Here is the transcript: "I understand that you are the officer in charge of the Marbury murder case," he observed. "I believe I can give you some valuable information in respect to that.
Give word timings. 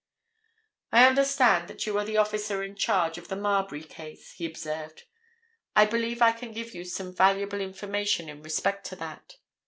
"I 0.91 1.05
understand 1.05 1.67
that 1.67 1.85
you 1.85 1.95
are 1.99 2.03
the 2.03 2.17
officer 2.17 2.63
in 2.63 2.73
charge 2.75 3.19
of 3.19 3.27
the 3.27 3.35
Marbury 3.35 3.81
murder 3.81 3.93
case," 3.93 4.31
he 4.31 4.47
observed. 4.47 5.03
"I 5.75 5.85
believe 5.85 6.23
I 6.23 6.31
can 6.31 6.53
give 6.53 6.73
you 6.73 6.85
some 6.85 7.13
valuable 7.13 7.61
information 7.61 8.27
in 8.27 8.41
respect 8.41 8.87
to 8.87 8.95
that. 8.95 9.35